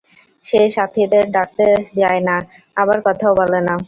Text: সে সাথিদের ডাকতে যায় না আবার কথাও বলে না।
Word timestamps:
সে 0.47 0.61
সাথিদের 0.77 1.25
ডাকতে 1.35 1.65
যায় 1.99 2.21
না 2.27 2.35
আবার 2.77 2.97
কথাও 3.07 3.33
বলে 3.39 3.59
না। 3.67 3.75